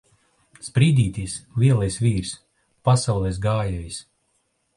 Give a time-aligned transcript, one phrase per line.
[0.67, 1.35] Sprīdītis!
[1.63, 2.33] Lielais vīrs!
[2.91, 4.01] Pasaules gājējs!